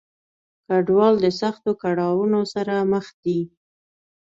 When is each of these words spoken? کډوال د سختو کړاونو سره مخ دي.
کډوال 0.67 1.15
د 1.23 1.27
سختو 1.39 1.71
کړاونو 1.83 2.39
سره 2.53 2.75
مخ 2.91 3.05
دي. 3.23 3.39